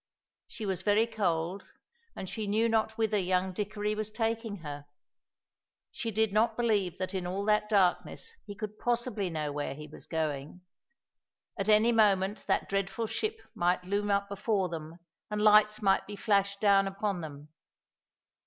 She 0.47 0.65
was 0.65 0.81
very 0.81 1.05
cold, 1.05 1.63
and 2.15 2.27
she 2.27 2.47
knew 2.47 2.67
not 2.67 2.97
whither 2.97 3.19
young 3.19 3.53
Dickory 3.53 3.93
was 3.93 4.09
taking 4.09 4.55
her. 4.63 4.87
She 5.91 6.09
did 6.09 6.33
not 6.33 6.57
believe 6.57 6.97
that 6.97 7.13
in 7.13 7.27
all 7.27 7.45
that 7.45 7.69
darkness 7.69 8.33
he 8.47 8.55
could 8.55 8.79
possibly 8.79 9.29
know 9.29 9.51
where 9.51 9.75
he 9.75 9.85
was 9.85 10.07
going; 10.07 10.61
at 11.55 11.69
any 11.69 11.91
moment 11.91 12.47
that 12.47 12.67
dreadful 12.67 13.05
ship 13.05 13.41
might 13.53 13.83
loom 13.83 14.09
up 14.09 14.27
before 14.27 14.69
them, 14.69 14.97
and 15.29 15.39
lights 15.39 15.83
might 15.83 16.07
be 16.07 16.15
flashed 16.15 16.59
down 16.59 16.87
upon 16.87 17.21
them. 17.21 17.49